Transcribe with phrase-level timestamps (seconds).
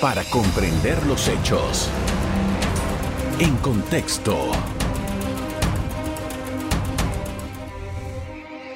[0.00, 1.90] para comprender los hechos.
[3.40, 4.36] En contexto.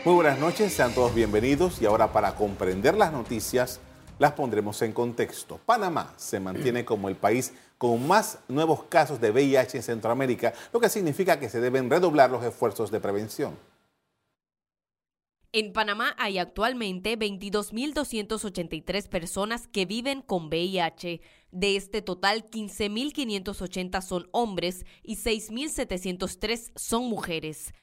[0.04, 3.78] Muy buenas noches, sean todos bienvenidos y ahora para comprender las noticias
[4.18, 5.60] las pondremos en contexto.
[5.64, 10.80] Panamá se mantiene como el país con más nuevos casos de VIH en Centroamérica, lo
[10.80, 13.56] que significa que se deben redoblar los esfuerzos de prevención.
[15.54, 21.20] En Panamá hay actualmente 22.283 personas que viven con VIH.
[21.50, 27.74] De este total, 15.580 son hombres y 6.703 son mujeres.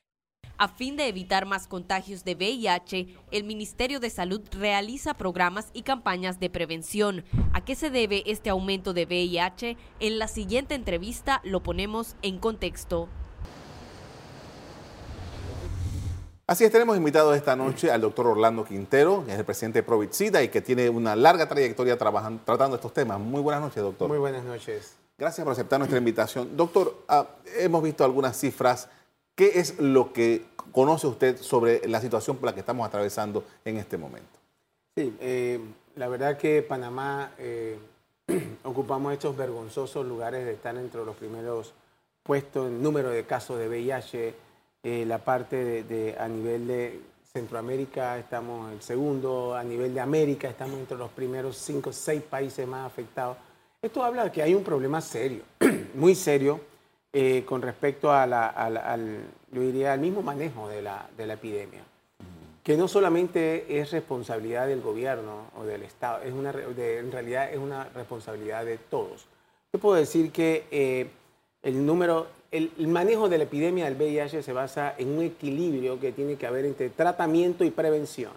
[0.57, 5.83] A fin de evitar más contagios de VIH, el Ministerio de Salud realiza programas y
[5.83, 7.23] campañas de prevención.
[7.53, 9.77] ¿A qué se debe este aumento de VIH?
[9.99, 13.09] En la siguiente entrevista lo ponemos en contexto.
[16.49, 19.83] Así es, tenemos invitado esta noche al doctor Orlando Quintero, que es el presidente de
[19.83, 23.19] Provitsida y que tiene una larga trayectoria trabajando, tratando estos temas.
[23.19, 24.07] Muy buenas noches, doctor.
[24.07, 24.95] Muy buenas noches.
[25.15, 26.57] Gracias por aceptar nuestra invitación.
[26.57, 27.27] Doctor, ah,
[27.59, 28.89] hemos visto algunas cifras.
[29.35, 33.77] ¿Qué es lo que conoce usted sobre la situación por la que estamos atravesando en
[33.77, 34.39] este momento?
[34.95, 35.59] Sí, eh,
[35.97, 37.77] la verdad que Panamá eh,
[38.63, 41.75] ocupamos estos vergonzosos lugares de estar entre los primeros
[42.23, 44.48] puestos en número de casos de VIH
[44.83, 50.49] eh, la parte de, a nivel de Centroamérica estamos el segundo, a nivel de América
[50.49, 53.37] estamos entre los primeros cinco, seis países más afectados.
[53.81, 55.43] Esto habla de que hay un problema serio,
[55.93, 56.59] muy serio,
[57.11, 61.81] eh, con respecto a la, al, diría, al mismo manejo de la, de la epidemia,
[62.63, 67.57] que no solamente es responsabilidad del gobierno o del Estado, es una, en realidad es
[67.57, 69.25] una responsabilidad de todos.
[69.71, 71.09] Yo puedo decir que eh,
[71.63, 76.11] el número el, manejo de la epidemia del VIH se basa en un equilibrio que
[76.11, 78.31] tiene que haber entre tratamiento y prevención.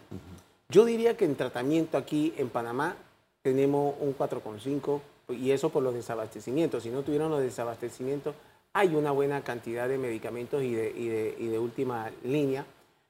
[0.68, 2.96] Yo diría que en tratamiento aquí en Panamá
[3.42, 6.82] tenemos un 4,5 y eso por los desabastecimientos.
[6.82, 8.34] Si no tuvieron los desabastecimientos,
[8.72, 12.64] hay una buena cantidad de medicamentos y de, última línea.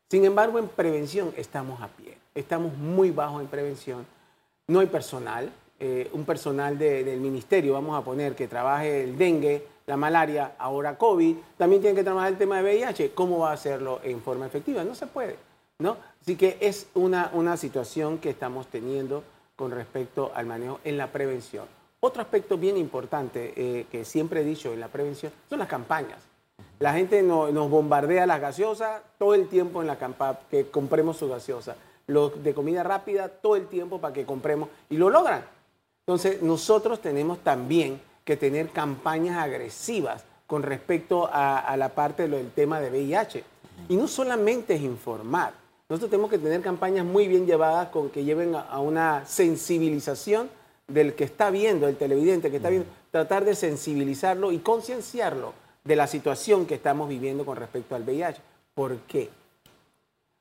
[0.08, 2.16] Sin embargo, en prevención estamos a pie.
[2.34, 4.06] Estamos muy bajos en prevención.
[4.68, 5.50] No hay personal.
[5.78, 10.96] Eh, un personal del ministerio, vamos a poner, que trabaje el dengue, la malaria, ahora
[10.96, 13.12] COVID, también tienen que trabajar el tema de VIH.
[13.14, 14.84] ¿Cómo va a hacerlo en forma efectiva?
[14.84, 15.36] No se puede,
[15.78, 15.96] ¿no?
[16.20, 19.24] Así que es una, una situación que estamos teniendo
[19.56, 21.66] con respecto al manejo en la prevención.
[22.00, 26.18] Otro aspecto bien importante eh, que siempre he dicho en la prevención son las campañas.
[26.80, 31.28] La gente nos bombardea las gaseosas todo el tiempo en la campaña, que compremos su
[31.28, 31.76] gaseosa.
[32.08, 35.44] Los de comida rápida todo el tiempo para que compremos y lo logran.
[36.04, 42.80] Entonces nosotros tenemos también que tener campañas agresivas con respecto a, la parte del tema
[42.80, 43.44] de VIH.
[43.88, 45.54] Y no solamente es informar,
[45.88, 50.48] nosotros tenemos que tener campañas muy bien llevadas con que lleven a, una sensibilización
[50.88, 55.52] del que está viendo, el televidente que está viendo, tratar de sensibilizarlo y concienciarlo
[55.84, 58.40] de la situación que estamos viviendo con respecto al VIH.
[58.74, 59.28] ¿Por qué?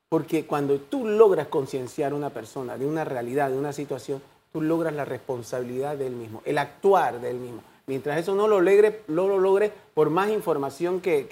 [0.08, 4.22] Porque cuando tú logras concienciar a una persona de una realidad, de una situación,
[4.52, 7.62] tú logras la responsabilidad del mismo, el actuar del mismo.
[7.92, 11.28] Mientras eso no lo logre, lo logre por más información que,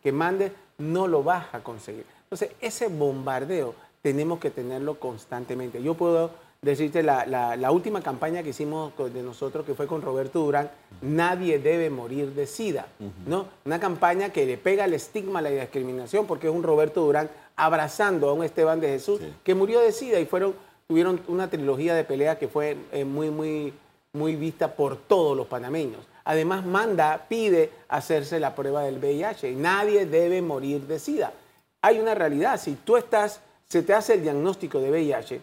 [0.00, 2.06] que, mande, no lo vas a conseguir.
[2.22, 5.82] Entonces, ese bombardeo tenemos que tenerlo constantemente.
[5.82, 6.30] Yo puedo
[6.62, 10.70] decirte la, la, última campaña que hicimos de nosotros, que fue con Roberto Durán,
[11.02, 12.86] nadie debe morir de SIDA,
[13.26, 13.48] ¿no?
[13.64, 17.28] Una campaña que le pega el estigma a la discriminación, porque es un Roberto Durán
[17.56, 20.54] abrazando a un Esteban de Jesús que murió de SIDA y fueron,
[20.86, 23.74] tuvieron una trilogía de pelea que fue eh, muy, muy,
[24.14, 26.00] muy vista por todos los panameños.
[26.24, 29.52] Además, manda, pide hacerse la prueba del VIH.
[29.56, 31.32] Nadie debe morir de SIDA.
[31.82, 35.40] Hay una realidad, si tú estás, se te hace el diagnóstico de VIH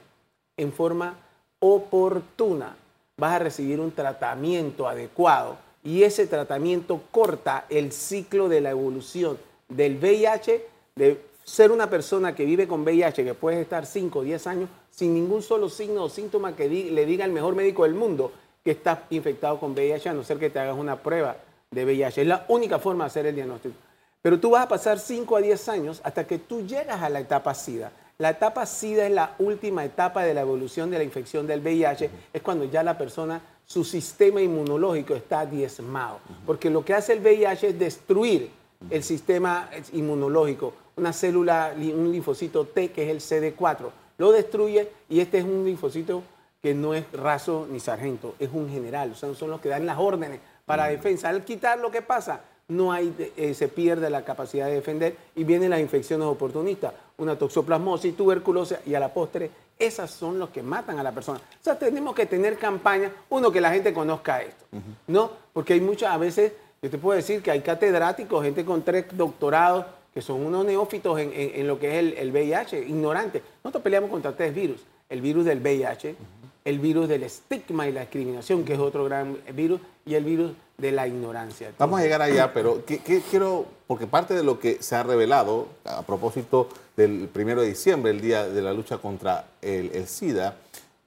[0.57, 1.15] en forma
[1.59, 2.75] oportuna,
[3.17, 9.37] vas a recibir un tratamiento adecuado y ese tratamiento corta el ciclo de la evolución
[9.69, 10.65] del VIH,
[10.95, 14.69] de ser una persona que vive con VIH, que puede estar 5 o 10 años
[14.89, 18.31] sin ningún solo signo o síntoma que le diga el mejor médico del mundo,
[18.63, 21.37] que estás infectado con VIH, a no ser que te hagas una prueba
[21.72, 22.22] de VIH.
[22.22, 23.75] Es la única forma de hacer el diagnóstico.
[24.22, 27.19] Pero tú vas a pasar 5 a 10 años hasta que tú llegas a la
[27.19, 27.91] etapa SIDA.
[28.19, 32.09] La etapa SIDA es la última etapa de la evolución de la infección del VIH.
[32.31, 36.19] Es cuando ya la persona, su sistema inmunológico está diezmado.
[36.46, 38.52] Porque lo que hace el VIH es destruir
[38.91, 40.73] el sistema inmunológico.
[40.97, 43.90] Una célula, un linfocito T, que es el CD4.
[44.19, 46.22] Lo destruye y este es un linfocito
[46.61, 49.85] que no es raso ni sargento, es un general, o sea, son los que dan
[49.85, 51.29] las órdenes para defensa.
[51.29, 55.43] Al quitar lo que pasa, no hay, eh, se pierde la capacidad de defender y
[55.43, 60.61] vienen las infecciones oportunistas, una toxoplasmosis, tuberculosis y a la postre Esas son los que
[60.61, 61.40] matan a la persona.
[61.40, 64.66] O sea, tenemos que tener campañas, uno, que la gente conozca esto,
[65.08, 65.31] ¿no?
[65.52, 69.05] Porque hay muchas, a veces, yo te puedo decir que hay catedráticos, gente con tres
[69.11, 73.41] doctorados, que son unos neófitos en, lo que es el, el, VIH, ignorantes.
[73.63, 74.81] Nosotros peleamos contra tres virus.
[75.09, 76.16] El virus del VIH,
[76.63, 80.52] el virus del estigma y la discriminación, que es otro gran virus, y el virus
[80.78, 81.72] de la ignorancia.
[81.78, 82.99] Vamos a llegar allá, pero ¿qué,
[83.29, 88.11] quiero, porque parte de lo que se ha revelado a propósito del primero de diciembre,
[88.11, 90.55] el día de la lucha contra el, SIDA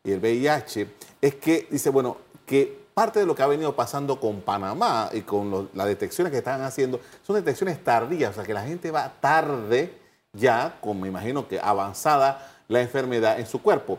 [0.02, 0.88] y el VIH,
[1.20, 2.16] es que dice, bueno,
[2.46, 6.38] que parte de lo que ha venido pasando con Panamá y con las detecciones que
[6.38, 9.92] están haciendo son detecciones tardías, o sea que la gente va tarde
[10.32, 13.98] ya, como me imagino que avanzada la enfermedad en su cuerpo.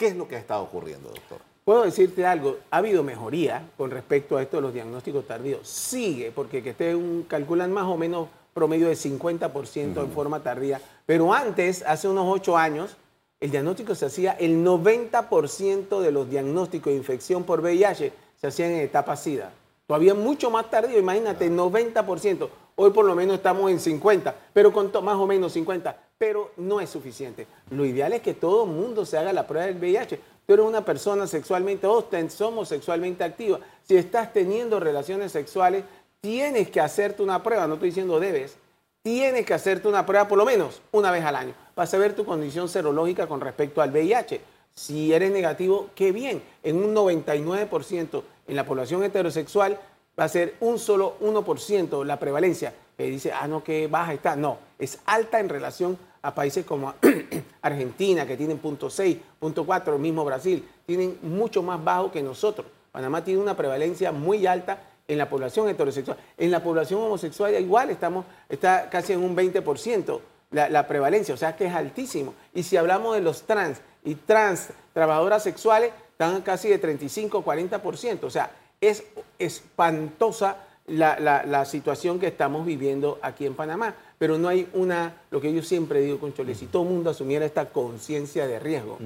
[0.00, 1.40] ¿Qué es lo que ha estado ocurriendo, doctor?
[1.62, 5.68] Puedo decirte algo, ha habido mejoría con respecto a esto de los diagnósticos tardíos.
[5.68, 10.80] Sigue, porque que esté un, calculan más o menos promedio de 50% en forma tardía.
[11.04, 12.96] Pero antes, hace unos ocho años,
[13.40, 18.10] el diagnóstico se hacía, el 90% de los diagnósticos de infección por VIH
[18.40, 19.52] se hacían en etapa SIDA.
[19.86, 22.48] Todavía mucho más tardío, imagínate, 90%.
[22.76, 26.82] Hoy por lo menos estamos en 50, pero con más o menos 50 pero no
[26.82, 27.46] es suficiente.
[27.70, 30.20] Lo ideal es que todo mundo se haga la prueba del VIH.
[30.46, 33.60] Tú eres una persona sexualmente, todos somos sexualmente activos.
[33.84, 35.82] Si estás teniendo relaciones sexuales,
[36.20, 38.58] tienes que hacerte una prueba, no estoy diciendo debes,
[39.02, 42.26] tienes que hacerte una prueba por lo menos una vez al año para saber tu
[42.26, 44.42] condición serológica con respecto al VIH.
[44.74, 46.42] Si eres negativo, qué bien.
[46.62, 49.80] En un 99% en la población heterosexual
[50.18, 52.74] va a ser un solo 1% la prevalencia.
[52.98, 54.36] Que dice, ah, no, que baja está.
[54.36, 56.94] No, es alta en relación a países como
[57.62, 62.66] Argentina, que tienen punto 6, punto 4, mismo Brasil, tienen mucho más bajo que nosotros.
[62.92, 66.16] Panamá tiene una prevalencia muy alta en la población heterosexual.
[66.36, 70.20] En la población homosexual igual estamos, está casi en un 20%
[70.52, 72.34] la, la prevalencia, o sea que es altísimo.
[72.54, 78.24] Y si hablamos de los trans y trans trabajadoras sexuales, están casi de 35, 40%.
[78.24, 78.50] O sea,
[78.80, 79.04] es
[79.38, 80.56] espantosa
[80.90, 83.94] la, situación que estamos viviendo aquí en Panamá.
[84.18, 87.10] Pero no hay una, lo que yo siempre digo, con Chole, si todo el mundo
[87.10, 88.98] asumiera esta conciencia de riesgo,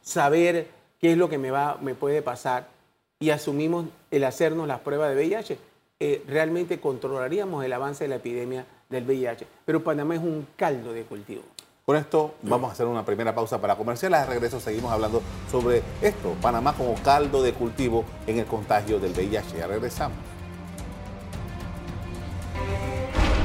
[0.00, 0.68] saber
[1.00, 2.68] qué es lo que me, va, me puede pasar
[3.20, 5.58] y asumimos el hacernos las pruebas de VIH,
[6.00, 9.46] eh, realmente controlaríamos el avance de la epidemia del VIH.
[9.64, 11.42] Pero Panamá es un caldo de cultivo.
[11.84, 14.20] Con esto vamos a hacer una primera pausa para comerciales.
[14.20, 19.12] De regreso seguimos hablando sobre esto, Panamá como caldo de cultivo en el contagio del
[19.12, 19.58] VIH.
[19.58, 20.31] Ya regresamos.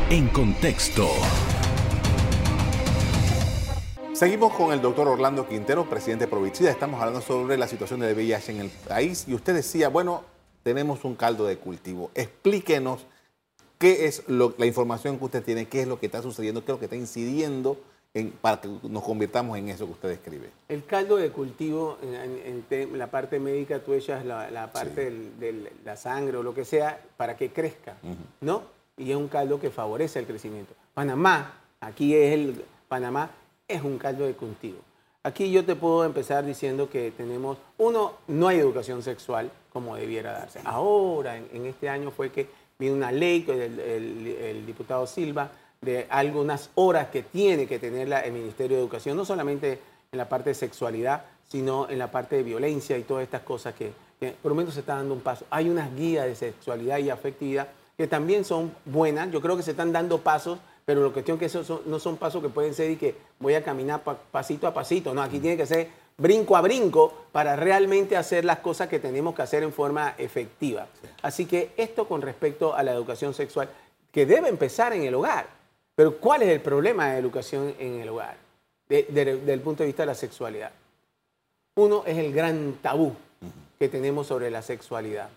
[0.09, 1.06] En contexto.
[4.13, 6.71] Seguimos con el doctor Orlando Quintero, presidente de Provicida.
[6.71, 10.24] Estamos hablando sobre la situación del VIH en el país y usted decía, bueno,
[10.63, 12.09] tenemos un caldo de cultivo.
[12.15, 13.06] Explíquenos
[13.80, 16.75] qué es la información que usted tiene, qué es lo que está sucediendo, qué es
[16.75, 17.77] lo que está incidiendo
[18.13, 20.51] en, para que nos convirtamos en eso que usted describe.
[20.69, 26.38] El caldo de cultivo, en, la parte médica, tú echas la, parte de la sangre
[26.38, 27.98] o lo que sea para que crezca,
[28.39, 28.76] ¿no?
[28.97, 30.73] Y es un caldo que favorece el crecimiento.
[30.94, 33.29] Panamá, aquí es el Panamá
[33.67, 34.79] es un caldo de cultivo.
[35.23, 40.31] Aquí yo te puedo empezar diciendo que tenemos, uno, no hay educación sexual como debiera
[40.31, 40.61] darse.
[40.63, 42.47] Ahora, en, este año fue que
[42.79, 45.51] vino una ley con el, diputado Silva
[45.81, 49.79] de algunas horas que tiene que tener el Ministerio de Educación, no solamente
[50.11, 53.73] en la parte de sexualidad, sino en la parte de violencia y todas estas cosas
[53.75, 55.45] que, que por lo menos se está dando un paso.
[55.49, 59.31] Hay unas guías de sexualidad y afectividad que también son buenas.
[59.31, 62.18] Yo creo que se están dando pasos, pero lo cuestión es que esos no son
[62.18, 64.01] pasos que pueden ser y que voy a caminar
[64.31, 65.13] pasito a pasito.
[65.13, 69.35] No, aquí tiene que ser brinco a brinco para realmente hacer las cosas que tenemos
[69.35, 70.87] que hacer en forma efectiva.
[71.23, 73.69] Así que esto con respecto a la educación sexual,
[74.11, 75.47] que debe empezar en el hogar.
[75.95, 78.37] Pero ¿cuál es el problema de educación en el hogar?
[78.87, 80.71] desde el punto de vista de la sexualidad.
[81.75, 83.13] Uno es el gran tabú
[83.77, 85.30] que tenemos sobre la sexualidad.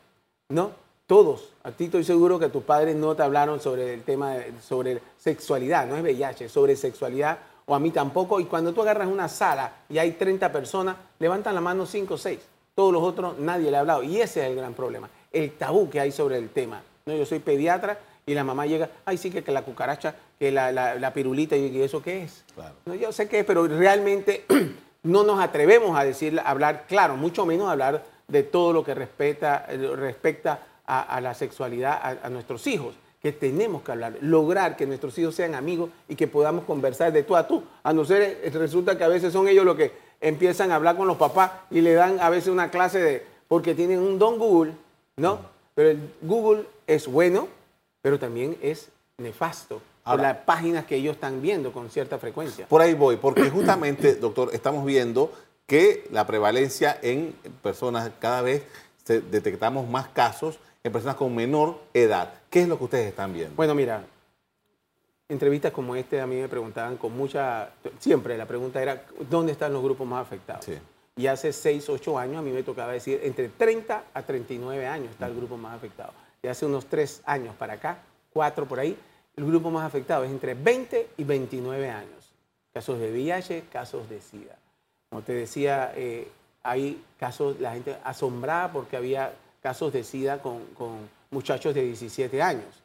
[0.50, 0.70] ¿No?
[1.10, 1.48] Todos.
[1.64, 5.02] A ti estoy seguro que tus padres no te hablaron sobre el tema de, sobre
[5.18, 7.36] sexualidad, no es VIH, sobre sexualidad,
[7.66, 8.38] o a mí tampoco.
[8.38, 12.16] Y cuando tú agarras una sala y hay 30 personas, levantan la mano 5 o
[12.16, 12.38] 6.
[12.76, 14.04] Todos los otros nadie le ha hablado.
[14.04, 16.80] Y ese es el gran problema, el tabú que hay sobre el tema.
[17.06, 17.12] ¿no?
[17.12, 21.56] Yo soy pediatra y la mamá llega, ay, sí, que, la cucaracha, que la, pirulita,
[21.56, 22.44] y eso qué es.
[22.86, 24.44] No, yo sé qué es, pero realmente
[25.02, 28.94] no nos atrevemos a decir, a hablar claro, mucho menos hablar de todo lo que
[28.94, 35.16] respeta, respecta a, la sexualidad a, nuestros hijos, que tenemos que hablar, lograr que nuestros
[35.18, 37.62] hijos sean amigos y que podamos conversar de tú a tú.
[37.82, 40.96] A no ser, eh, resulta que a veces son ellos los que empiezan a hablar
[40.96, 44.38] con los papás y le dan a veces una clase de, porque tienen un don
[44.38, 44.72] Google,
[45.16, 45.40] ¿no?
[45.74, 47.46] Pero el Google es bueno,
[48.02, 49.80] pero también es nefasto.
[50.02, 52.66] por las páginas que ellos están viendo con cierta frecuencia.
[52.66, 55.30] Por ahí voy, porque justamente, doctor, estamos viendo
[55.66, 57.32] que la prevalencia en
[57.62, 58.64] personas, cada vez
[59.06, 62.32] detectamos más casos en personas con menor edad.
[62.48, 63.54] ¿Qué es lo que ustedes están viendo?
[63.56, 64.04] Bueno, mira,
[65.28, 69.72] entrevistas como este a mí me preguntaban con mucha, siempre la pregunta era, ¿dónde están
[69.72, 70.66] los grupos más afectados?
[71.16, 75.10] Y hace 6, 8 años a mí me tocaba decir, entre 30 a 39 años
[75.10, 76.12] está el grupo más afectado.
[76.42, 77.98] Y hace unos 3 años para acá,
[78.32, 78.96] 4 por ahí,
[79.36, 82.32] el grupo más afectado es entre 20 y 29 años.
[82.72, 84.56] Casos de VIH, casos de SIDA.
[85.10, 86.28] Como te decía, eh,
[86.62, 90.60] hay casos, la gente asombrada porque había casos de SIDA con,
[91.30, 92.82] muchachos de 17 años.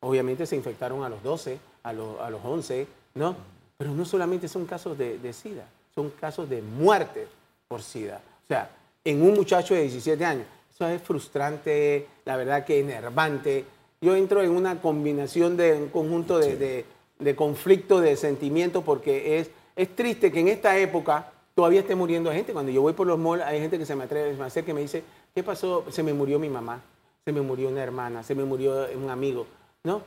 [0.00, 3.36] Obviamente se infectaron a los 12, a, a los 11, ¿no?
[3.76, 5.64] Pero no solamente son casos de, de SIDA,
[5.94, 7.28] son casos de muerte
[7.68, 8.20] por SIDA.
[8.44, 8.70] O sea,
[9.04, 10.46] en un muchacho de 17 años.
[10.74, 13.64] Eso es frustrante, la verdad que enervante.
[14.00, 16.84] Yo entro en una combinación de un conjunto de,
[17.18, 22.32] de, conflicto de sentimientos porque es, es triste que en esta época todavía esté muriendo
[22.32, 22.52] gente.
[22.52, 24.74] Cuando yo voy por los malls, hay gente que se me atreve, a hacer que
[24.74, 25.04] me dice,
[25.34, 25.84] ¿qué pasó?
[25.90, 26.80] Se me murió mi mamá,
[27.24, 29.46] se me murió una hermana, se me murió un amigo.
[29.82, 30.02] No,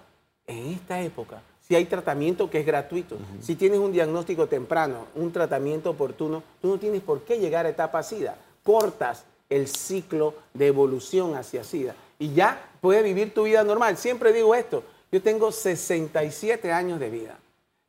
[0.48, 5.32] en esta época, si hay tratamiento que es gratuito, si tienes un diagnóstico temprano, un
[5.32, 8.38] tratamiento oportuno, tú no tienes por qué llegar a etapa SIDA.
[8.64, 13.98] Cortas el ciclo de evolución hacia SIDA y ya puedes vivir tu vida normal.
[13.98, 17.38] Siempre digo esto, yo tengo 67 años de vida,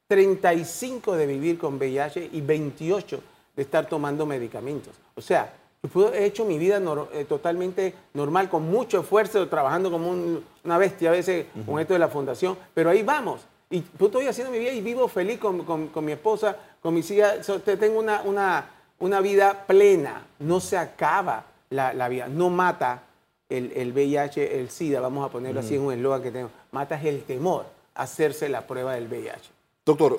[0.08, 3.22] 35 de vivir con VIH y 28
[3.54, 4.94] de estar tomando medicamentos.
[5.14, 6.80] O sea, yo he hecho mi vida
[7.12, 10.10] eh, totalmente normal, con mucho esfuerzo, trabajando como
[10.64, 13.46] una bestia a veces con esto de la fundación, pero ahí vamos.
[13.70, 17.46] Y yo estoy haciendo mi vida y vivo feliz con, mi esposa, con mis hijas.
[17.64, 23.02] tengo una, una, una, vida plena, no se acaba la, vida, no mata
[23.48, 27.00] el, el, VIH, el SIDA, vamos a ponerlo así en un eslogan que tengo, mata
[27.00, 29.50] el temor a hacerse la prueba del VIH.
[29.84, 30.18] Doctor,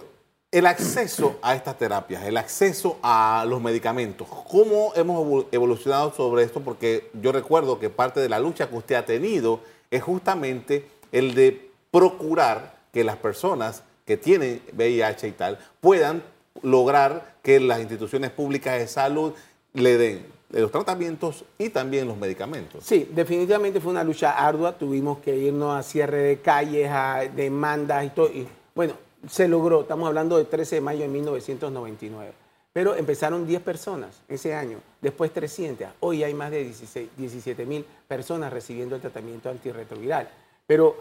[0.51, 6.61] el acceso a estas terapias, el acceso a los medicamentos, ¿cómo hemos evolucionado sobre esto?
[6.61, 9.59] Porque yo recuerdo que parte de la lucha que usted ha tenido
[9.91, 16.23] es justamente el de procurar que las personas que tienen VIH y tal puedan
[16.63, 19.33] lograr que las instituciones públicas de salud
[19.73, 22.83] le den los tratamientos y también los medicamentos.
[22.83, 28.03] Sí, definitivamente fue una lucha ardua, tuvimos que irnos a cierre de calles, a demandas
[28.03, 28.31] y todo.
[28.73, 28.95] Bueno,
[29.27, 32.33] se logró, estamos hablando del 13 de mayo de 1999.
[32.71, 35.87] Pero empezaron 10 personas ese año, después 300.
[36.01, 40.29] Hoy hay más de 16, 17 mil personas recibiendo el tratamiento antirretroviral.
[40.67, 40.95] Pero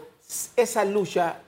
[0.55, 1.39] esa lucha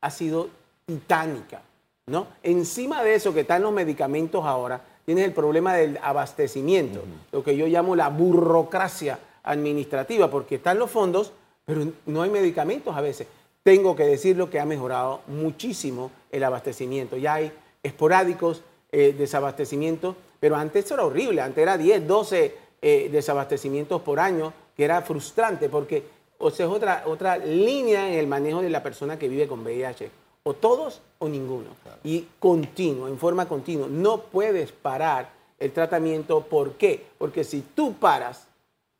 [0.00, 0.48] ha sido
[0.84, 1.62] titánica,
[2.06, 2.26] ¿no?
[2.42, 7.56] Encima de eso que están los medicamentos ahora, tienes el problema del abastecimiento, lo que
[7.56, 11.32] yo llamo la burocracia administrativa, porque están los fondos,
[11.64, 13.26] pero no hay medicamentos a veces
[13.62, 17.16] tengo que decirlo que ha mejorado muchísimo el abastecimiento.
[17.16, 17.52] Ya hay
[17.82, 18.62] esporádicos
[18.92, 24.84] eh, desabastecimientos, pero antes era horrible, antes era 10, 12 eh, desabastecimientos por año, que
[24.84, 26.04] era frustrante porque
[26.42, 29.60] o sea, es otra, otra línea en el manejo de la persona que vive con
[29.60, 30.10] VIH.
[30.42, 31.68] O todos o ninguno.
[32.02, 33.88] Y continuo, en forma continua.
[33.90, 36.40] No puedes parar el tratamiento.
[36.40, 37.08] ¿Por qué?
[37.18, 38.48] Porque si tú paras,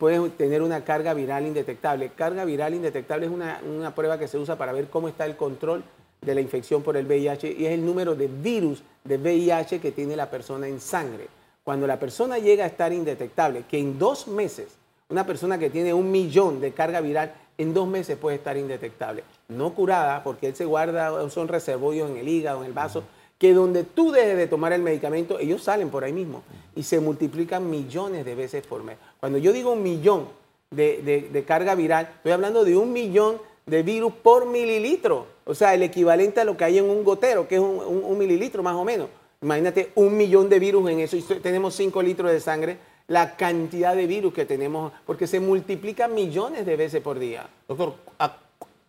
[0.01, 2.09] puedes tener una carga viral indetectable.
[2.17, 5.85] Carga viral indetectable es una, prueba que se usa para ver cómo está el control
[6.23, 9.93] de la infección por el VIH y es el número de virus de VIH que
[9.93, 11.29] tiene la persona en sangre.
[11.63, 14.69] Cuando la persona llega a estar indetectable, que en dos meses,
[15.11, 19.23] una persona que tiene un millón de carga viral, en dos meses puede estar indetectable.
[19.49, 23.05] No curada, porque él se guarda, son reservorios en el hígado, en el vaso,
[23.39, 26.43] que donde tú dejes de tomar el medicamento, ellos salen por ahí mismo
[26.75, 28.97] y se multiplican millones de veces por mes.
[29.21, 30.29] Cuando yo digo un millón
[30.71, 35.27] de, carga viral, estoy hablando de un millón de virus por mililitro.
[35.45, 38.63] O sea, el equivalente a lo que hay en un gotero, que es un, mililitro
[38.63, 39.09] más o menos.
[39.43, 42.79] Imagínate un millón de virus en eso y tenemos cinco litros de sangre.
[43.09, 47.49] La cantidad de virus que tenemos, porque se multiplican millones de veces por día.
[47.67, 47.95] Doctor,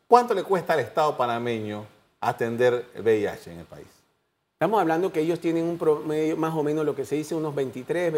[0.08, 1.86] ¿cuánto le cuesta al Estado panameño
[2.20, 3.88] atender el VIH en el país?
[4.54, 7.56] Estamos hablando que ellos tienen un promedio, más o menos lo que se dice, unos
[7.56, 8.14] 23,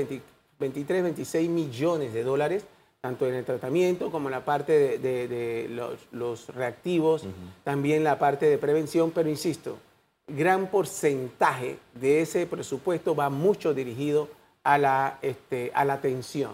[0.63, 2.63] 23, 26 millones de dólares,
[3.01, 5.67] tanto en el tratamiento como en la parte de,
[6.13, 7.25] los, reactivos,
[7.65, 9.77] también la parte de prevención, pero insisto,
[10.25, 14.29] gran porcentaje de ese presupuesto va mucho dirigido
[14.63, 16.51] a la, este, a la atención.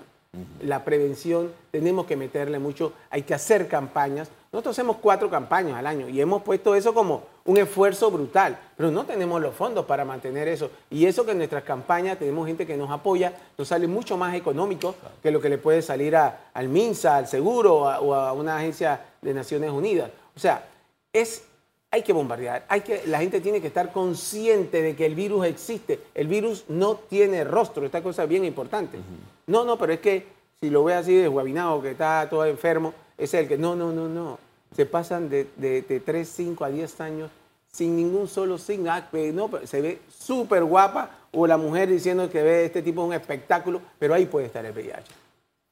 [0.61, 4.31] La prevención tenemos que meterle mucho, hay que hacer campañas.
[4.51, 8.91] Nosotros hacemos cuatro campañas al año y hemos puesto eso como un esfuerzo brutal, pero
[8.91, 10.69] no tenemos los fondos para mantener eso.
[10.91, 14.35] Y eso que en nuestras campañas tenemos gente que nos apoya, nos sale mucho más
[14.35, 19.03] económico que lo que le puede salir al MINSA, al Seguro o a una agencia
[19.19, 20.11] de Naciones Unidas.
[20.35, 20.63] O sea,
[21.11, 21.43] es
[21.89, 25.47] hay que bombardear, hay que, la gente tiene que estar consciente de que el virus
[25.47, 25.99] existe.
[26.13, 28.99] El virus no tiene rostro, esta cosa es bien importante.
[29.47, 30.27] No, no, pero es que
[30.59, 34.07] si lo ve así desguabinado, que está todo enfermo, es el que, no, no, no,
[34.07, 34.37] no.
[34.75, 37.31] Se pasan de, de, de 3, 5 a 10 años
[37.71, 42.65] sin ningún solo sin no, se ve súper guapa, o la mujer diciendo que ve
[42.65, 45.03] este tipo de un espectáculo, pero ahí puede estar el VIH.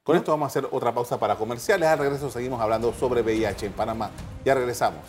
[0.04, 1.90] Con esto vamos a hacer otra pausa para comerciales.
[1.90, 4.10] Al regreso seguimos hablando sobre VIH en Panamá.
[4.46, 5.02] Ya regresamos.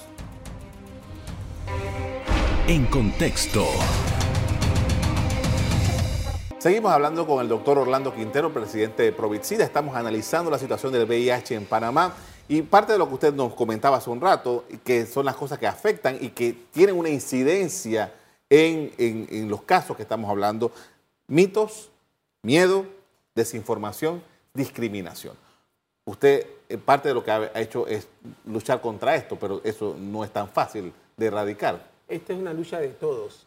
[2.66, 3.64] En contexto.
[6.58, 9.62] Seguimos hablando con el doctor Orlando Quintero, presidente de Provicida.
[9.62, 12.14] Estamos analizando la situación del VIH en Panamá.
[12.48, 15.58] Y parte de lo que usted nos comentaba hace un rato, que son las cosas
[15.58, 18.14] que afectan y que tienen una incidencia
[18.48, 20.72] en, los casos que estamos hablando,
[21.26, 21.90] mitos,
[22.42, 22.86] miedo,
[23.34, 24.22] desinformación,
[24.54, 25.36] discriminación.
[26.06, 28.08] Usted, eh, parte de lo que ha hecho es
[28.46, 31.86] luchar contra esto, pero eso no es tan fácil de erradicar.
[32.08, 33.46] Esta es una lucha de todos,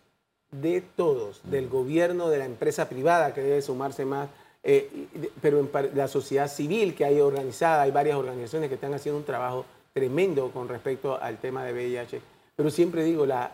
[0.51, 4.29] de todos, del gobierno, de la empresa privada que debe sumarse más,
[4.63, 5.07] eh,
[5.41, 9.25] pero en la sociedad civil que hay organizada, hay varias organizaciones que están haciendo un
[9.25, 12.21] trabajo tremendo con respecto al tema de VIH.
[12.55, 13.51] Pero siempre digo, la,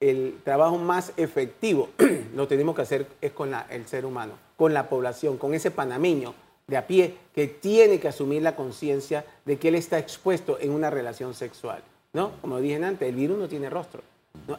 [0.00, 1.90] el trabajo más efectivo
[2.34, 6.34] lo tenemos que hacer es con el ser humano, con la población, con ese panameño
[6.66, 10.70] de a pie que tiene que asumir la conciencia de que él está expuesto en
[10.70, 11.82] una relación sexual.
[12.12, 12.32] ¿no?
[12.40, 14.02] Como dije antes, el virus no tiene rostro.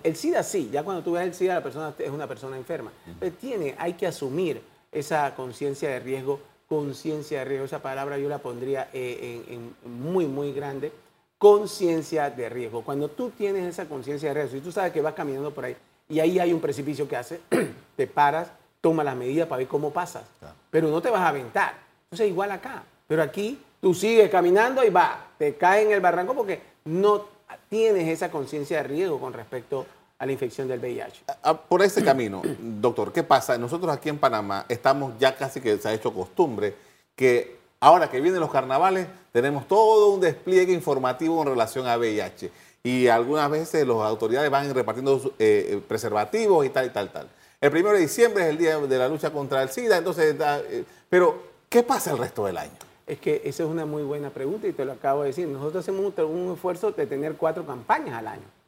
[0.03, 2.91] El SIDA sí, ya cuando tú ves el SIDA la persona es una persona enferma.
[3.19, 8.29] Pero tiene, hay que asumir esa conciencia de riesgo, conciencia de riesgo, esa palabra yo
[8.29, 10.91] la pondría eh, en, muy, muy grande,
[11.37, 12.83] conciencia de riesgo.
[12.83, 15.75] Cuando tú tienes esa conciencia de riesgo, y tú sabes que vas caminando por ahí
[16.09, 17.39] y ahí hay un precipicio que hace,
[17.95, 20.23] te paras, toma las medidas para ver cómo pasas,
[20.71, 21.73] pero no te vas a aventar.
[22.05, 26.33] Entonces igual acá, pero aquí tú sigues caminando y va, te caes en el barranco
[26.33, 27.25] porque no
[27.69, 31.23] tienes esa conciencia de riesgo con respecto a a la infección del VIH.
[31.69, 33.57] Por ese camino, doctor, ¿qué pasa?
[33.57, 36.75] Nosotros aquí en Panamá estamos ya casi que se ha hecho costumbre
[37.15, 42.51] que ahora que vienen los carnavales tenemos todo un despliegue informativo en relación a VIH
[42.83, 47.29] y algunas veces las autoridades van repartiendo eh, eh, preservativos y tal y tal tal.
[47.61, 50.83] El primero de diciembre es el día de la lucha contra el SIDA, entonces, eh,
[51.09, 52.71] pero ¿qué pasa el resto del año?
[53.07, 55.47] Es que esa es una muy buena pregunta y te lo acabo de decir.
[55.47, 58.58] Nosotros hacemos un esfuerzo de tener cuatro campañas al año.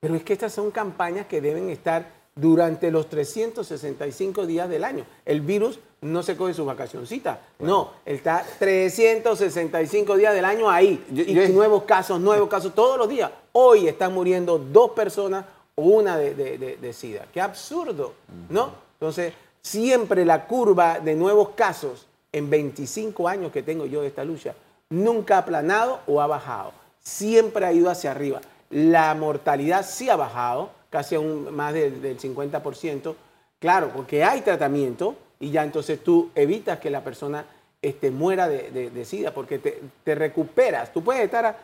[0.00, 5.04] Pero es que estas son campañas que deben estar durante los 365 días del año.
[5.26, 11.04] El virus no se coge su vacacioncita, no, está 365 días del año ahí.
[11.12, 13.30] y nuevos casos, nuevos casos, todos los días.
[13.52, 17.26] Hoy están muriendo dos personas o una de, SIDA.
[17.32, 18.14] Qué absurdo,
[18.48, 18.70] ¿no?
[18.94, 24.24] Entonces, siempre la curva de nuevos casos en 25 años que tengo yo de esta
[24.24, 24.54] lucha
[24.88, 26.72] nunca ha planado o ha bajado.
[27.02, 28.40] Siempre ha ido hacia arriba.
[28.70, 33.14] La mortalidad sí ha bajado, casi a un, más del, 50%.
[33.58, 37.44] Claro, porque hay tratamiento y ya entonces tú evitas que la persona
[37.82, 40.92] este, muera de, SIDA, porque te, recuperas.
[40.92, 41.58] Tú puedes estar,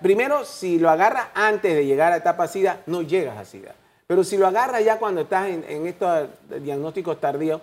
[0.00, 3.74] primero, si lo agarras antes de llegar a etapa SIDA, no llegas a SIDA.
[4.06, 6.28] Pero si lo agarras ya cuando estás en, en estos
[6.62, 7.60] diagnósticos tardíos,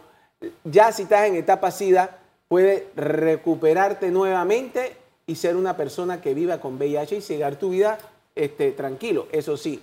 [0.64, 4.96] ya si estás en etapa SIDA, puedes recuperarte nuevamente
[5.26, 7.98] y ser una persona que viva con VIH y llegar tu vida
[8.36, 9.28] este, tranquilo.
[9.32, 9.82] Eso sí,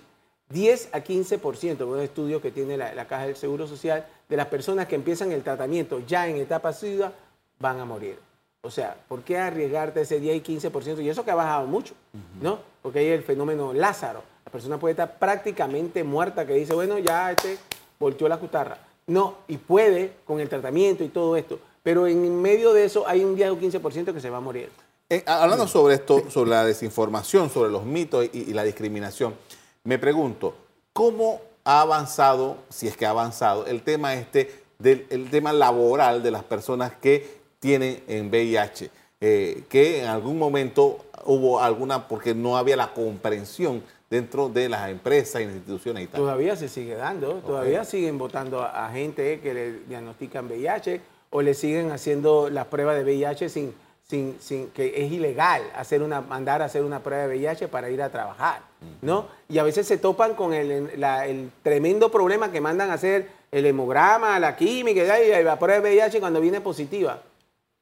[0.51, 4.87] 10 a 15%, un estudio que tiene la, Caja del Seguro Social, de las personas
[4.87, 7.13] que empiezan el tratamiento ya en etapa SIDA
[7.59, 8.19] van a morir.
[8.63, 11.03] O sea, ¿por qué arriesgarte ese 10 y 15%?
[11.03, 11.95] Y eso que ha bajado mucho,
[12.41, 12.61] ¿no?
[12.81, 14.23] Porque hay el fenómeno Lázaro.
[14.45, 17.59] La persona puede estar prácticamente muerta que dice, bueno, ya este
[17.99, 18.79] volteó la cutarra.
[19.07, 21.59] No, y puede con el tratamiento y todo esto.
[21.83, 24.71] Pero en medio de eso hay un 10 o 15% que se va a morir.
[25.13, 29.35] Eh, hablando sobre esto, sobre la desinformación, sobre los mitos y, la discriminación,
[29.85, 30.55] me pregunto,
[30.95, 36.31] ¿cómo ha avanzado, si es que ha avanzado, el tema este del tema laboral de
[36.31, 38.91] las personas que tienen en VIH?
[39.21, 44.89] Eh, que en algún momento hubo alguna, porque no había la comprensión dentro de las
[44.89, 46.23] empresas y instituciones y tal.
[46.23, 51.53] Todavía se sigue dando, todavía siguen votando a, gente que le diagnostican VIH o le
[51.53, 53.75] siguen haciendo las pruebas de VIH sin
[54.13, 58.03] sin, que es ilegal hacer una, mandar a hacer una prueba de VIH para ir
[58.03, 58.61] a trabajar,
[59.01, 59.27] ¿no?
[59.49, 64.39] Y a veces se topan con el, tremendo problema que mandan a hacer el hemograma,
[64.39, 67.23] la química y la prueba de VIH cuando viene positiva.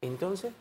[0.01, 0.53] Entonces,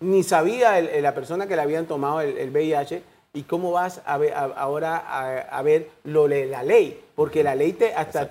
[0.00, 3.02] ni sabía la persona que le habían tomado el, VIH
[3.34, 7.92] y cómo vas a ver, ahora a, ver lo la ley, porque la ley te
[7.92, 8.30] hasta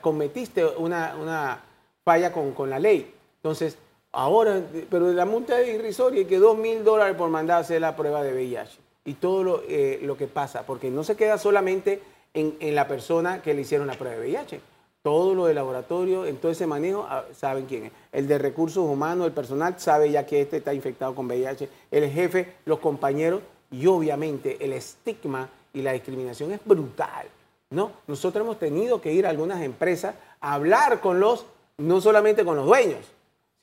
[0.00, 1.60] cometiste una,
[2.04, 3.14] falla con, con la ley.
[3.36, 3.78] Entonces,
[4.14, 7.80] Ahora, pero la multa es irrisoria y que dos mil dólares por mandar a hacer
[7.80, 8.78] la prueba de VIH.
[9.06, 12.00] y todo lo, eh, lo que pasa, porque no se queda solamente
[12.32, 14.60] en, en la persona que le hicieron la prueba de VIH.
[15.02, 17.92] Todo lo de laboratorio, en todo ese manejo, ah, saben quién es.
[18.12, 21.68] El de recursos humanos, el personal, sabe ya que este está infectado con VIH.
[21.90, 27.26] El jefe, los compañeros y obviamente el estigma y la discriminación es brutal.
[27.70, 27.90] ¿no?
[28.06, 31.44] Nosotros hemos tenido que ir a algunas empresas a hablar con los,
[31.78, 33.04] no solamente con los dueños,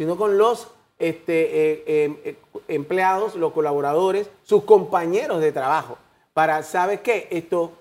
[0.01, 2.35] sino con los este, eh, em, eh,
[2.69, 5.99] empleados, los colaboradores, sus compañeros de trabajo,
[6.33, 7.27] para, ¿sabes qué?
[7.29, 7.73] Esto,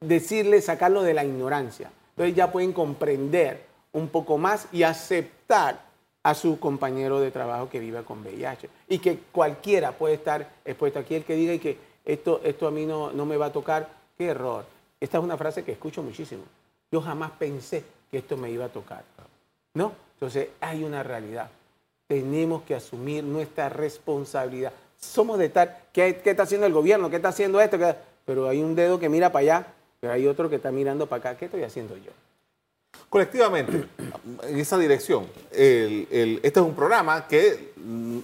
[0.00, 1.92] decirle, sacarlo de la ignorancia.
[2.08, 5.80] Entonces ya pueden comprender un poco más y aceptar
[6.24, 8.68] a su compañero de trabajo que vive con VIH.
[8.88, 12.84] Y que cualquiera puede estar expuesto aquí, el que diga que esto, esto a mí
[12.84, 14.64] no, no me va a tocar, qué error.
[14.98, 16.42] Esta es una frase que escucho muchísimo.
[16.90, 19.04] Yo jamás pensé que esto me iba a tocar.
[19.74, 19.92] ¿No?
[20.14, 21.48] Entonces hay una realidad
[22.10, 24.72] tenemos que asumir nuestra responsabilidad.
[24.98, 27.08] Somos de estar, ¿qué, está haciendo el gobierno?
[27.08, 27.78] ¿Qué está haciendo esto?
[28.24, 29.66] Pero hay un dedo que mira para allá,
[30.00, 31.38] pero hay otro que está mirando para acá.
[31.38, 32.10] ¿Qué estoy haciendo yo?
[33.08, 33.86] Colectivamente,
[34.42, 38.18] en esa dirección, este es un programa que mm,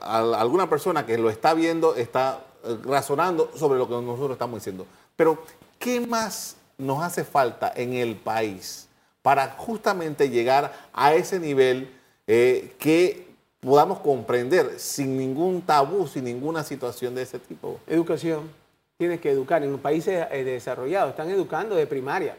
[0.00, 4.86] alguna persona que lo está viendo está eh, razonando sobre lo que nosotros estamos diciendo.
[5.16, 5.42] Pero,
[5.78, 8.88] ¿qué más nos hace falta en el país
[9.20, 11.97] para justamente llegar a ese nivel
[12.28, 13.26] eh, que
[13.58, 17.80] podamos comprender sin ningún tabú, sin ninguna situación de ese tipo.
[17.86, 18.50] Educación.
[18.98, 19.62] Tienes que educar.
[19.62, 22.36] En los países eh, desarrollados están educando de primaria.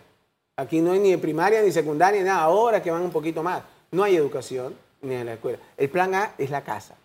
[0.55, 2.43] Aquí no hay ni de primaria ni secundaria nada.
[2.43, 3.63] Ahora que van un poquito más.
[3.91, 5.57] No hay educación ni en la escuela.
[5.75, 6.95] El plan A es la casa,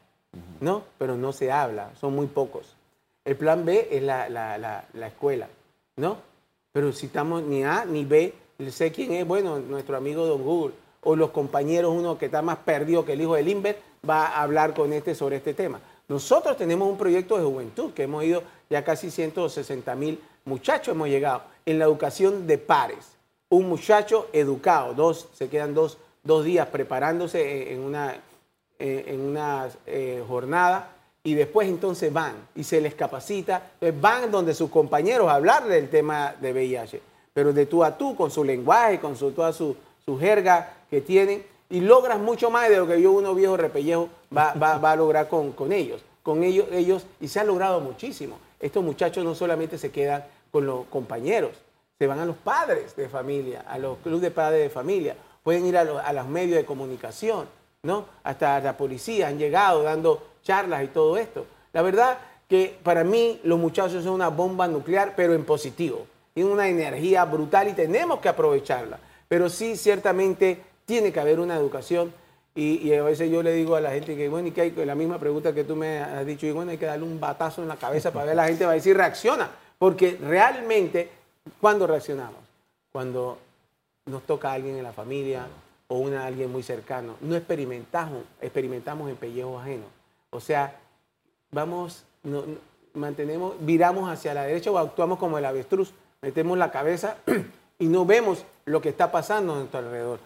[0.60, 0.82] ¿no?
[0.98, 2.76] Pero no se habla, son muy pocos.
[3.24, 5.48] El plan B es la, la escuela,
[5.96, 6.18] ¿no?
[6.72, 8.34] Pero si estamos ni A ni B,
[8.70, 12.58] sé quién es, bueno, nuestro amigo Don Google o los compañeros, uno que está más
[12.58, 15.80] perdido que el hijo del Inver, va a hablar con este sobre este tema.
[16.08, 21.08] Nosotros tenemos un proyecto de juventud que hemos ido ya casi 160 mil muchachos hemos
[21.08, 23.16] llegado en la educación de pares.
[23.48, 25.98] Un muchacho educado, dos, se quedan dos,
[26.44, 28.16] días preparándose en una,
[28.78, 30.90] en una eh, jornada
[31.22, 35.90] y después entonces van y se les capacita, van donde sus compañeros a hablar del
[35.90, 37.00] tema de VIH,
[37.32, 41.00] pero de tú a tú, con su lenguaje, con su, toda su, su jerga que
[41.00, 45.28] tienen y logras mucho más de lo que yo uno viejo repellejo va, a lograr
[45.28, 46.02] con, ellos.
[46.22, 48.38] Con ellos, ellos, y se ha logrado muchísimo.
[48.60, 51.52] Estos muchachos no solamente se quedan con los compañeros,
[51.98, 55.66] se van a los padres de familia, a los clubes de padres de familia, pueden
[55.66, 57.46] ir a, los, medios de comunicación,
[57.82, 58.06] ¿no?
[58.22, 61.44] Hasta la policía han llegado dando charlas y todo esto.
[61.72, 66.06] La verdad que para mí los muchachos son una bomba nuclear, pero en positivo.
[66.32, 68.98] Tienen una energía brutal y tenemos que aprovecharla.
[69.34, 72.14] Pero sí, ciertamente tiene que haber una educación.
[72.54, 74.94] Y, a veces yo le digo a la gente que, bueno, y que hay la
[74.94, 77.66] misma pregunta que tú me has dicho, y bueno, hay que darle un batazo en
[77.66, 79.50] la cabeza para ver la gente va a decir, reacciona.
[79.76, 81.08] Porque realmente,
[81.60, 82.38] ¿cuándo reaccionamos?
[82.92, 83.38] Cuando
[84.06, 85.48] nos toca a alguien en la familia
[85.88, 87.16] o una, alguien muy cercano.
[87.20, 89.86] No experimentamos, experimentamos en pellejo ajeno.
[90.30, 90.78] O sea,
[91.50, 92.04] vamos,
[92.92, 95.92] mantenemos, viramos hacia la derecha o actuamos como el avestruz,
[96.22, 97.16] metemos la cabeza
[97.78, 100.18] y no vemos lo que está pasando a nuestro alrededor.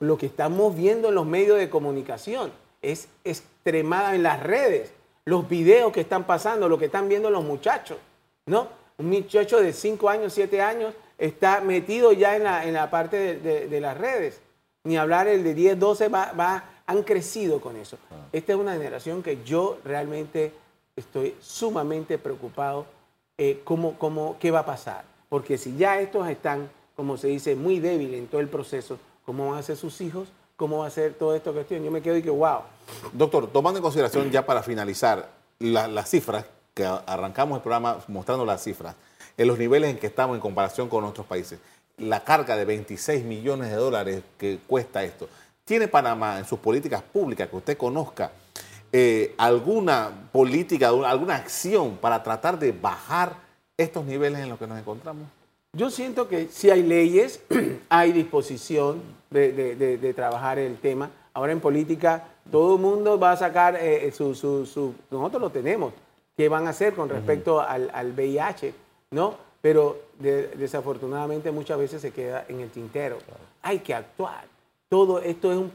[0.00, 2.50] lo que estamos viendo en los medios de comunicación
[2.82, 4.92] es extremada en las redes,
[5.24, 7.98] los videos que están pasando, lo que están viendo los muchachos,
[8.46, 8.68] ¿no?
[8.98, 13.96] Un muchacho de 5 años, 7 años está metido ya en la, parte de, las
[13.96, 14.40] redes.
[14.84, 17.98] Ni hablar el de 10, 12, va, han crecido con eso.
[18.10, 18.28] Ah.
[18.32, 20.52] Esta es una generación que yo realmente
[20.94, 22.86] estoy sumamente preocupado
[23.36, 25.04] eh, cómo, qué va a pasar.
[25.28, 29.50] Porque si ya estos están como se dice, muy débil en todo el proceso, cómo
[29.50, 31.84] van a ser sus hijos, cómo va a ser toda esta cuestión.
[31.84, 32.60] Yo me quedo y que, wow.
[33.12, 38.64] Doctor, tomando en consideración ya para finalizar las cifras, que arrancamos el programa mostrando las
[38.64, 38.94] cifras,
[39.36, 41.58] en los niveles en que estamos en comparación con otros países,
[41.98, 45.28] la carga de 26 millones de dólares que cuesta esto,
[45.66, 48.32] ¿tiene Panamá en sus políticas públicas que usted conozca
[48.92, 53.45] eh, alguna política, alguna acción para tratar de bajar
[53.76, 55.26] estos niveles en los que nos encontramos?
[55.72, 57.40] Yo siento que si hay leyes,
[57.88, 61.10] hay disposición de, trabajar el tema.
[61.34, 65.92] Ahora en política todo el mundo va a sacar eh, su, su, Nosotros lo tenemos.
[66.36, 68.72] ¿Qué van a hacer con respecto al, VIH?
[69.10, 69.34] ¿No?
[69.60, 73.18] Pero desafortunadamente muchas veces se queda en el tintero.
[73.62, 74.44] Hay que actuar.
[74.88, 75.72] Todo esto es un...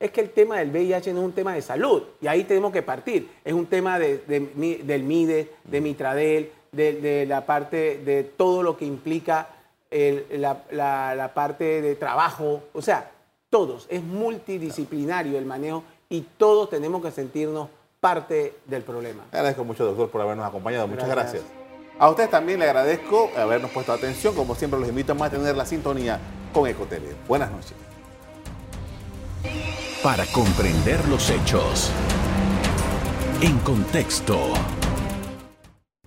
[0.00, 2.72] Es que el tema del VIH no es un tema de salud y ahí tenemos
[2.72, 3.30] que partir.
[3.44, 8.84] Es un tema de, del MIDE, de Mitradel, de, la parte de todo lo que
[8.84, 9.48] implica
[9.90, 13.10] la, parte de trabajo, o sea,
[13.50, 17.68] todos, es multidisciplinario el manejo y todos tenemos que sentirnos
[18.00, 19.24] parte del problema.
[19.32, 20.86] Le agradezco mucho, doctor, por habernos acompañado.
[20.86, 21.42] Muchas Gracias.
[21.42, 21.64] gracias.
[21.98, 24.34] A ustedes también le agradezco habernos puesto atención.
[24.34, 26.18] Como siempre, los invito a mantener la sintonía
[26.52, 27.14] con Ecotele.
[27.28, 27.74] Buenas noches.
[30.02, 31.90] Para comprender los hechos.
[33.40, 34.52] En contexto.